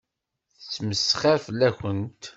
[0.61, 2.23] Tettmesxiṛ fell-akent.